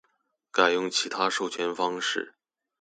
[0.51, 2.33] 改用其他授權方式